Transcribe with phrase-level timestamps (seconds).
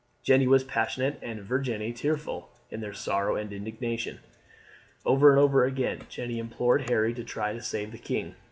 [0.23, 4.17] Jeanne was passionate and Virginie tearful in their sorrow and indignation.
[5.05, 8.33] Over and over again Jeanne implored Harry to try to save the king.